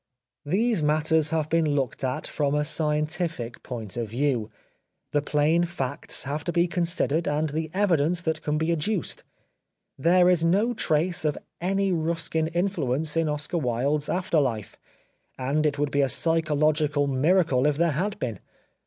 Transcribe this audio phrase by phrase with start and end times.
[0.47, 4.49] These matters have to be looked at from a scientific point of view;
[5.11, 9.23] the plain facts have to be considered and the evidence that can be adduced.
[9.99, 14.75] There is no trace of any Ruskin influence in Oscar Wilde's after life,
[15.37, 18.39] and it would be a psychological miracle if there had been.